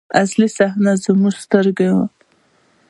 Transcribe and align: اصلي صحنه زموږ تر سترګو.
اصلي 0.21 0.47
صحنه 0.57 0.91
زموږ 1.03 1.35
تر 1.37 1.43
سترګو. 1.45 1.91